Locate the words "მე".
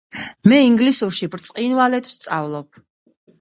0.51-0.57